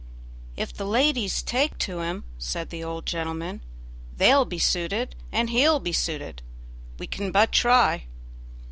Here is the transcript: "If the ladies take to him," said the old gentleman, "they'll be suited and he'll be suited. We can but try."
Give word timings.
"If 0.57 0.73
the 0.73 0.87
ladies 0.87 1.43
take 1.43 1.77
to 1.77 1.99
him," 1.99 2.23
said 2.39 2.71
the 2.71 2.83
old 2.83 3.05
gentleman, 3.05 3.61
"they'll 4.17 4.45
be 4.45 4.57
suited 4.57 5.15
and 5.31 5.51
he'll 5.51 5.79
be 5.79 5.93
suited. 5.93 6.41
We 6.97 7.05
can 7.05 7.31
but 7.31 7.51
try." 7.51 8.05